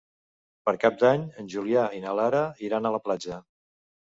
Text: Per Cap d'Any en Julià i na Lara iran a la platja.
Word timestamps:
Per 0.69 0.73
Cap 0.83 0.95
d'Any 1.03 1.27
en 1.43 1.51
Julià 1.55 1.85
i 1.99 2.01
na 2.07 2.15
Lara 2.21 2.41
iran 2.71 2.89
a 2.89 2.93
la 2.97 3.03
platja. 3.07 3.39